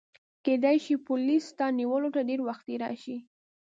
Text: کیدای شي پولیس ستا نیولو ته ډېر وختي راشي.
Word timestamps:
کیدای 0.45 0.77
شي 0.85 0.95
پولیس 1.07 1.43
ستا 1.51 1.65
نیولو 1.79 2.09
ته 2.15 2.21
ډېر 2.29 2.39
وختي 2.49 2.75
راشي. 2.83 3.17